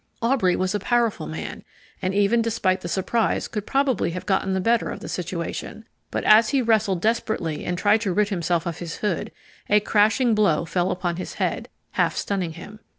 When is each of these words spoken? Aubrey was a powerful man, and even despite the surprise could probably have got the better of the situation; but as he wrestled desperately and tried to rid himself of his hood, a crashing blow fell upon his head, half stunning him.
Aubrey 0.19 0.55
was 0.55 0.73
a 0.73 0.79
powerful 0.79 1.27
man, 1.27 1.63
and 2.01 2.11
even 2.11 2.41
despite 2.41 2.81
the 2.81 2.87
surprise 2.87 3.47
could 3.47 3.67
probably 3.67 4.09
have 4.09 4.25
got 4.25 4.51
the 4.51 4.59
better 4.59 4.89
of 4.89 4.99
the 4.99 5.07
situation; 5.07 5.85
but 6.09 6.23
as 6.23 6.49
he 6.49 6.59
wrestled 6.59 7.01
desperately 7.03 7.65
and 7.65 7.77
tried 7.77 8.01
to 8.01 8.11
rid 8.11 8.29
himself 8.29 8.65
of 8.65 8.79
his 8.79 8.95
hood, 8.97 9.31
a 9.69 9.79
crashing 9.79 10.33
blow 10.33 10.65
fell 10.65 10.89
upon 10.89 11.17
his 11.17 11.35
head, 11.35 11.69
half 11.91 12.17
stunning 12.17 12.53
him. 12.53 12.79